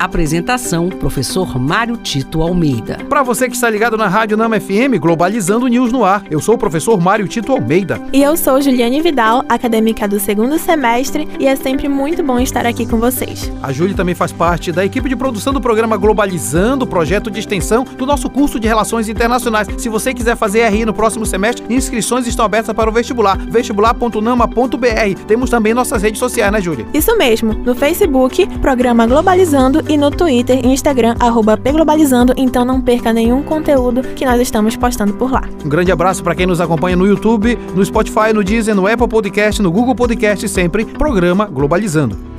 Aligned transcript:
Apresentação: 0.00 0.88
Professor 0.88 1.58
Mário 1.58 1.94
Tito 1.98 2.40
Almeida. 2.40 2.96
Para 3.06 3.22
você 3.22 3.50
que 3.50 3.54
está 3.54 3.68
ligado 3.68 3.98
na 3.98 4.08
Rádio 4.08 4.34
Nama 4.34 4.58
FM, 4.58 4.98
Globalizando 4.98 5.66
News 5.66 5.92
no 5.92 6.06
ar, 6.06 6.24
eu 6.30 6.40
sou 6.40 6.54
o 6.54 6.58
professor 6.58 6.98
Mário 6.98 7.28
Tito 7.28 7.52
Almeida. 7.52 8.00
E 8.10 8.22
eu 8.22 8.34
sou 8.34 8.62
Juliane 8.62 9.02
Vidal, 9.02 9.44
acadêmica 9.46 10.08
do 10.08 10.18
segundo 10.18 10.58
semestre, 10.58 11.28
e 11.38 11.46
é 11.46 11.54
sempre 11.54 11.86
muito 11.86 12.22
bom 12.22 12.40
estar 12.40 12.64
aqui 12.64 12.86
com 12.86 12.96
vocês. 12.96 13.52
A 13.62 13.72
Júlia 13.72 13.94
também 13.94 14.14
faz 14.14 14.32
parte 14.32 14.72
da 14.72 14.82
equipe 14.86 15.06
de 15.06 15.14
produção 15.14 15.52
do 15.52 15.60
programa 15.60 15.98
Globalizando, 15.98 16.86
projeto 16.86 17.30
de 17.30 17.38
extensão 17.38 17.84
do 17.84 18.06
nosso 18.06 18.30
curso 18.30 18.58
de 18.58 18.66
Relações 18.66 19.06
Internacionais. 19.06 19.68
Se 19.76 19.90
você 19.90 20.14
quiser 20.14 20.34
fazer 20.34 20.66
RI 20.70 20.86
no 20.86 20.94
próximo 20.94 21.26
semestre, 21.26 21.62
inscrições 21.68 22.26
estão 22.26 22.46
abertas 22.46 22.74
para 22.74 22.88
o 22.88 22.92
vestibular, 22.92 23.36
vestibular.nama.br. 23.36 25.24
Temos 25.26 25.50
também 25.50 25.74
nossas 25.74 26.02
redes 26.02 26.18
sociais, 26.18 26.50
né, 26.50 26.58
Júlia? 26.58 26.86
Isso 26.94 27.14
mesmo, 27.18 27.52
no 27.52 27.74
Facebook, 27.74 28.46
programa 28.60 29.06
Globalizando 29.06 29.89
e 29.90 29.96
no 29.96 30.08
Twitter 30.08 30.64
e 30.64 30.68
Instagram, 30.68 31.16
arroba 31.18 31.56
Pglobalizando, 31.56 32.32
então 32.36 32.64
não 32.64 32.80
perca 32.80 33.12
nenhum 33.12 33.42
conteúdo 33.42 34.02
que 34.14 34.24
nós 34.24 34.40
estamos 34.40 34.76
postando 34.76 35.14
por 35.14 35.32
lá. 35.32 35.42
Um 35.64 35.68
grande 35.68 35.90
abraço 35.90 36.22
para 36.22 36.36
quem 36.36 36.46
nos 36.46 36.60
acompanha 36.60 36.94
no 36.94 37.04
YouTube, 37.04 37.58
no 37.74 37.84
Spotify, 37.84 38.32
no 38.32 38.44
Deezer, 38.44 38.72
no 38.72 38.86
Apple 38.86 39.08
Podcast, 39.08 39.60
no 39.60 39.72
Google 39.72 39.96
Podcast, 39.96 40.48
sempre 40.48 40.84
programa 40.84 41.46
Globalizando. 41.46 42.29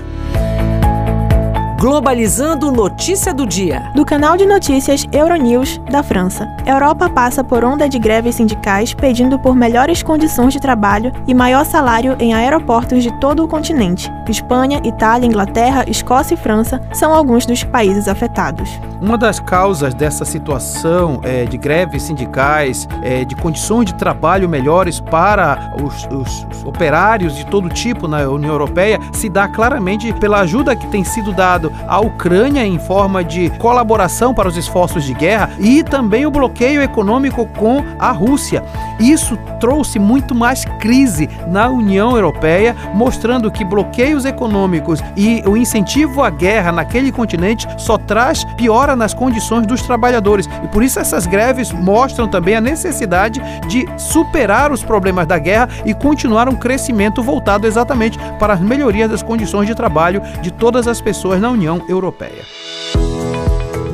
Globalizando 1.81 2.71
Notícia 2.71 3.33
do 3.33 3.43
Dia. 3.43 3.91
Do 3.95 4.05
canal 4.05 4.37
de 4.37 4.45
notícias 4.45 5.03
Euronews 5.11 5.81
da 5.89 6.03
França. 6.03 6.47
Europa 6.63 7.09
passa 7.09 7.43
por 7.43 7.65
onda 7.65 7.89
de 7.89 7.97
greves 7.97 8.35
sindicais 8.35 8.93
pedindo 8.93 9.39
por 9.39 9.55
melhores 9.55 10.03
condições 10.03 10.53
de 10.53 10.59
trabalho 10.59 11.11
e 11.25 11.33
maior 11.33 11.65
salário 11.65 12.15
em 12.19 12.35
aeroportos 12.35 13.01
de 13.01 13.11
todo 13.19 13.43
o 13.43 13.47
continente. 13.47 14.11
Espanha, 14.29 14.79
Itália, 14.83 15.25
Inglaterra, 15.25 15.83
Escócia 15.87 16.35
e 16.35 16.37
França 16.37 16.79
são 16.93 17.11
alguns 17.11 17.47
dos 17.47 17.63
países 17.63 18.07
afetados. 18.07 18.69
Uma 19.01 19.17
das 19.17 19.39
causas 19.39 19.95
dessa 19.95 20.23
situação 20.23 21.19
é, 21.23 21.45
de 21.45 21.57
greves 21.57 22.03
sindicais, 22.03 22.87
é, 23.01 23.25
de 23.25 23.35
condições 23.35 23.85
de 23.85 23.95
trabalho 23.95 24.47
melhores 24.47 24.99
para 24.99 25.73
os, 25.83 26.05
os, 26.05 26.47
os 26.51 26.63
operários 26.63 27.35
de 27.35 27.43
todo 27.47 27.67
tipo 27.69 28.07
na 28.07 28.19
União 28.29 28.51
Europeia 28.51 28.99
se 29.11 29.27
dá 29.27 29.47
claramente 29.47 30.13
pela 30.13 30.41
ajuda 30.41 30.75
que 30.75 30.85
tem 30.87 31.03
sido 31.03 31.33
dado 31.33 31.70
à 31.87 31.99
Ucrânia 31.99 32.65
em 32.65 32.79
forma 32.79 33.23
de 33.23 33.49
colaboração 33.51 34.33
para 34.33 34.47
os 34.47 34.57
esforços 34.57 35.03
de 35.03 35.13
guerra 35.13 35.49
e 35.59 35.83
também 35.83 36.25
o 36.25 36.31
bloqueio 36.31 36.81
econômico 36.81 37.45
com 37.57 37.83
a 37.99 38.11
Rússia. 38.11 38.63
Isso 38.99 39.37
trouxe 39.59 39.99
muito 39.99 40.33
mais 40.33 40.65
crise 40.79 41.29
na 41.47 41.69
União 41.69 42.15
Europeia, 42.15 42.75
mostrando 42.93 43.51
que 43.51 43.63
bloqueios 43.63 44.25
econômicos 44.25 45.01
e 45.15 45.43
o 45.45 45.55
incentivo 45.55 46.23
à 46.23 46.29
guerra 46.29 46.71
naquele 46.71 47.11
continente 47.11 47.67
só 47.77 47.97
traz 47.97 48.43
piora 48.55 48.95
nas 48.95 49.13
condições 49.13 49.65
dos 49.67 49.81
trabalhadores. 49.81 50.47
E 50.63 50.67
por 50.67 50.83
isso 50.83 50.99
essas 50.99 51.25
greves 51.25 51.71
mostram 51.71 52.27
também 52.27 52.55
a 52.55 52.61
necessidade 52.61 53.41
de 53.67 53.87
superar 53.97 54.71
os 54.71 54.83
problemas 54.83 55.27
da 55.27 55.37
guerra 55.37 55.69
e 55.85 55.93
continuar 55.93 56.49
um 56.49 56.55
crescimento 56.55 57.21
voltado 57.21 57.67
exatamente 57.67 58.17
para 58.39 58.53
as 58.53 58.59
melhorias 58.59 59.09
das 59.09 59.23
condições 59.23 59.67
de 59.67 59.75
trabalho 59.75 60.21
de 60.41 60.51
todas 60.51 60.87
as 60.87 60.99
pessoas 60.99 61.39
na 61.39 61.49
União 61.49 61.60
União 61.61 61.85
Europeia. 61.87 62.43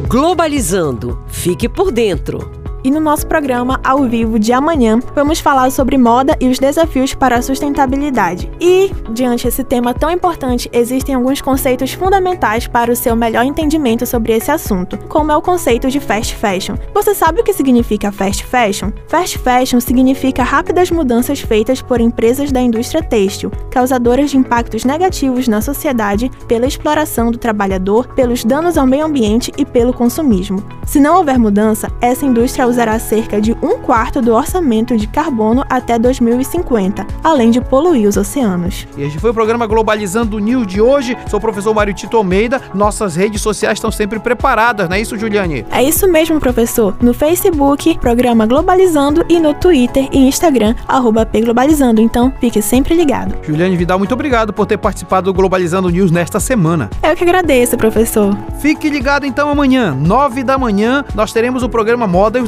Globalizando. 0.08 1.20
Fique 1.28 1.68
por 1.68 1.92
dentro. 1.92 2.57
E 2.84 2.92
no 2.92 3.00
nosso 3.00 3.26
programa 3.26 3.80
ao 3.84 4.04
vivo 4.04 4.38
de 4.38 4.54
amanhã, 4.54 5.00
vamos 5.16 5.40
falar 5.40 5.72
sobre 5.72 5.98
moda 5.98 6.38
e 6.40 6.48
os 6.48 6.60
desafios 6.60 7.14
para 7.14 7.38
a 7.38 7.42
sustentabilidade. 7.42 8.50
E, 8.62 8.92
diante 9.12 9.46
desse 9.46 9.64
tema 9.64 9.94
tão 9.94 10.12
importante, 10.12 10.70
existem 10.72 11.16
alguns 11.16 11.42
conceitos 11.42 11.94
fundamentais 11.94 12.68
para 12.68 12.92
o 12.92 12.96
seu 12.96 13.16
melhor 13.16 13.44
entendimento 13.44 14.06
sobre 14.06 14.34
esse 14.34 14.52
assunto, 14.52 14.98
como 15.10 15.32
é 15.32 15.38
o 15.38 15.42
conceito 15.42 15.90
de 15.90 16.00
fast 16.00 16.36
fashion. 16.36 16.76
Você 16.94 17.16
sabe 17.16 17.42
o 17.42 17.44
que 17.44 17.54
significa 17.54 18.12
fast 18.12 18.46
fashion? 18.46 18.92
Fast 19.08 19.40
fashion 19.40 19.80
significa 19.80 20.44
rápidas 20.44 20.92
mudanças 20.92 21.40
feitas 21.40 21.82
por 21.82 22.00
empresas 22.00 22.52
da 22.52 22.62
indústria 22.62 23.02
têxtil, 23.02 23.52
causadoras 23.72 24.30
de 24.30 24.38
impactos 24.38 24.86
negativos 24.86 25.48
na 25.48 25.62
sociedade 25.62 26.30
pela 26.48 26.68
exploração 26.68 27.32
do 27.32 27.38
trabalhador, 27.38 28.08
pelos 28.14 28.44
danos 28.44 28.78
ao 28.78 28.86
meio 28.86 29.06
ambiente 29.06 29.52
e 29.58 29.66
pelo 29.66 29.94
consumismo. 29.94 30.64
Se 30.86 31.00
não 31.00 31.18
houver 31.18 31.38
mudança, 31.38 31.92
essa 32.00 32.26
indústria 32.26 32.67
usará 32.68 32.98
cerca 33.00 33.40
de 33.42 33.54
um 33.62 33.78
quarto 33.78 34.22
do 34.22 34.34
orçamento 34.34 34.96
de 34.98 35.08
carbono 35.08 35.64
até 35.70 35.98
2050, 35.98 37.06
além 37.24 37.52
de 37.52 37.62
poluir 37.62 38.08
os 38.08 38.18
oceanos. 38.18 38.88
E 38.98 39.04
este 39.04 39.20
foi 39.20 39.32
o 39.32 39.34
programa 39.34 39.68
Globalizando 39.68 40.40
News 40.40 40.68
de 40.68 40.82
hoje. 40.82 41.18
Sou 41.30 41.38
o 41.38 41.42
professor 41.42 41.74
Mário 41.74 41.94
Tito 41.94 42.18
Almeida. 42.18 42.62
Nossas 42.74 43.16
redes 43.16 43.42
sociais 43.42 43.78
estão 43.78 43.92
sempre 43.92 44.20
preparadas, 44.20 44.90
não 44.90 44.96
é 44.96 45.02
isso, 45.02 45.18
Juliane? 45.18 45.66
É 45.72 45.84
isso 45.84 46.08
mesmo, 46.08 46.40
professor. 46.40 46.96
No 47.02 47.14
Facebook, 47.14 47.98
programa 48.00 48.46
Globalizando 48.46 49.26
e 49.30 49.40
no 49.40 49.54
Twitter 49.54 50.08
e 50.12 50.28
Instagram, 50.28 50.76
arroba 50.88 51.26
Pglobalizando. 51.26 52.02
Então, 52.02 52.34
fique 52.40 52.62
sempre 52.62 52.96
ligado. 52.96 53.36
Juliane 53.44 53.76
Vidal, 53.76 53.98
muito 53.98 54.14
obrigado 54.14 54.54
por 54.54 54.66
ter 54.66 54.78
participado 54.78 55.32
do 55.32 55.34
Globalizando 55.34 55.90
News 55.90 56.12
nesta 56.12 56.40
semana. 56.40 56.90
Eu 57.04 57.16
que 57.16 57.24
agradeço, 57.24 57.78
professor. 57.78 58.38
Fique 58.60 58.90
ligado 58.90 59.26
então 59.26 59.50
amanhã, 59.50 59.94
nove 59.94 60.44
da 60.44 60.58
manhã, 60.58 61.04
nós 61.14 61.32
teremos 61.32 61.64
o 61.64 61.70
programa 61.70 62.08
Moda 62.08 62.40
e 62.40 62.42
os 62.42 62.48